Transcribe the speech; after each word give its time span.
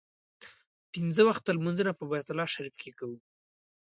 پنځه 0.93 1.21
وخته 1.29 1.49
لمونځونه 1.55 1.91
په 1.95 2.03
بیت 2.11 2.27
الله 2.29 2.47
شریف 2.53 2.75
کې 2.81 2.91
کوو. 2.99 3.17